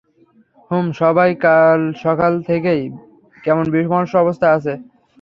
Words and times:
হুম, 0.71 0.85
সবাই 1.01 1.29
সকাল 2.01 2.33
থেকেই 2.49 2.81
কেমন 3.37 3.65
বিমর্ষ 3.73 4.11
অবস্থায় 4.23 4.55
আছে! 4.57 4.73